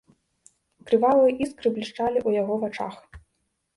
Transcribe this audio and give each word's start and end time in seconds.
Крывавыя 0.87 1.35
іскры 1.47 1.67
блішчалі 1.75 2.19
ў 2.27 2.43
яго 2.43 2.53
вачах. 2.65 2.95